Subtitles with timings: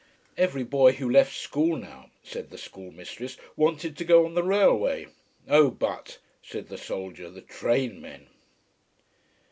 [0.35, 5.09] Every boy who left school now, said the schoolmistress, wanted to go on the railway.
[5.47, 8.25] Oh but said the soldier the train men